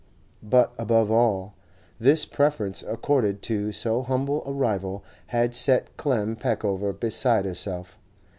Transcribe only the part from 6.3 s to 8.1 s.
Peckover beside herself.